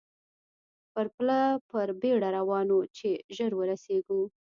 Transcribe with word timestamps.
پر 0.93 1.05
پله 1.15 1.39
په 1.69 1.79
بېړه 2.01 2.29
روان 2.37 2.67
وو، 2.71 2.79
چې 2.97 3.09
ژر 3.35 3.51
ورسېږو. 3.55 4.21